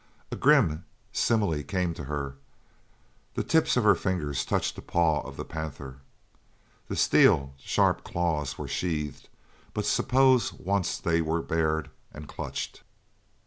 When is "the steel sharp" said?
6.87-8.03